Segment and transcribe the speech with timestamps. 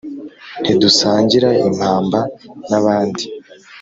[0.61, 2.19] ntidusangira impamba
[2.69, 3.23] n'abandi